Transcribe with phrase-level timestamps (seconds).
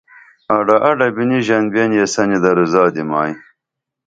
[0.55, 3.33] اڈہ اڈہ بِنی ژنبئین یسنی درو زادی مائی